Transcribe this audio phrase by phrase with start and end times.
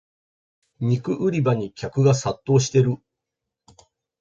[0.79, 2.97] 肉売り場に客が殺到してる